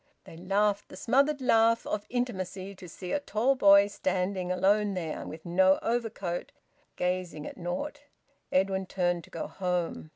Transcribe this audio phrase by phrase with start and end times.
[0.23, 5.27] They laughed the smothered laugh of intimacy to see a tall boy standing alone there,
[5.27, 6.51] with no overcoat,
[6.95, 8.01] gazing at naught.
[8.51, 10.09] Edwin turned to go home.